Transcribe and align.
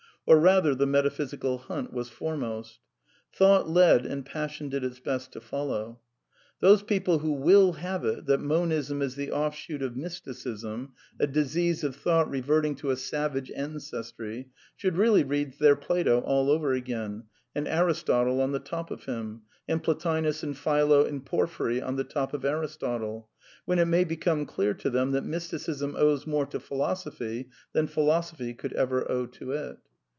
Or 0.27 0.39
rather 0.39 0.75
the 0.75 0.85
metaphysical 0.85 1.57
hunt 1.57 1.91
was 1.91 2.07
foremost. 2.07 2.79
Thought 3.33 3.67
led 3.67 4.05
and 4.05 4.23
1 4.23 4.23
(Lpassion 4.47 4.69
did 4.69 4.83
its 4.83 4.99
best 4.99 5.33
to 5.33 5.41
follow. 5.41 5.99
Those 6.59 6.83
people 6.83 7.19
who 7.19 7.31
wUl 7.31 7.73
have 7.73 8.03
yj 8.03 8.17
it 8.19 8.25
that 8.27 8.39
Monism 8.39 9.01
is 9.01 9.15
the 9.15 9.31
offshoot 9.31 9.81
of 9.81 9.97
Mysticism, 9.97 10.93
a 11.19 11.25
disease 11.25 11.83
of 11.83 11.95
thought 11.95 12.29
reverting 12.29 12.75
to 12.75 12.91
a 12.91 12.95
savage 12.95 13.51
ancestry, 13.55 14.49
should 14.75 14.95
really 14.95 15.23
read 15.23 15.53
their 15.59 15.75
Plato 15.75 16.19
all 16.21 16.51
over 16.51 16.71
again, 16.71 17.23
and 17.55 17.67
Aristotle 17.67 18.41
on 18.41 18.51
the 18.51 18.59
top 18.59 18.91
of 18.91 19.05
him, 19.05 19.41
and 19.67 19.81
Plotinus 19.83 20.43
and 20.43 20.55
Philo 20.55 21.03
and 21.03 21.25
Porphyry 21.25 21.81
on 21.81 21.95
the 21.95 22.05
top 22.05 22.35
of 22.35 22.45
Aris 22.45 22.77
totle; 22.77 23.27
when 23.65 23.79
it 23.79 23.85
may 23.87 24.03
become 24.03 24.45
clear 24.45 24.75
to 24.75 24.89
them 24.91 25.11
that 25.11 25.25
Mysticism 25.25 25.95
\ 25.95 25.97
owes 25.97 26.27
more 26.27 26.45
to 26.45 26.59
philosophy 26.59 27.49
than 27.73 27.87
philosophy 27.87 28.53
could 28.53 28.71
ever 28.73 29.11
owe 29.11 29.25
\ 29.25 29.25
to 29.39 29.51
it. 29.53 29.79